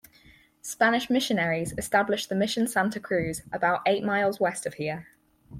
Spanish 0.63 1.11
missionaries 1.11 1.75
established 1.77 2.27
the 2.27 2.33
Mission 2.33 2.65
Santa 2.67 2.99
Cruz 2.99 3.43
about 3.51 3.81
eight 3.85 4.03
miles 4.03 4.39
west 4.39 4.65
of 4.65 4.73
here. 4.73 5.09